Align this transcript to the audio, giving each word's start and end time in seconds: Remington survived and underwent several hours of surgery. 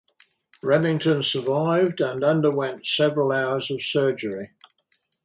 Remington 0.63 1.21
survived 1.21 2.01
and 2.01 2.23
underwent 2.23 2.87
several 2.87 3.31
hours 3.31 3.69
of 3.69 3.83
surgery. 3.83 4.49